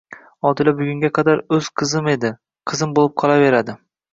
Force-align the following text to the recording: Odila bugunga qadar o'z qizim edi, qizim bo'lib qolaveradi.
Odila 0.51 0.71
bugunga 0.79 1.11
qadar 1.17 1.43
o'z 1.57 1.69
qizim 1.81 2.09
edi, 2.15 2.33
qizim 2.73 2.97
bo'lib 2.99 3.17
qolaveradi. 3.25 3.79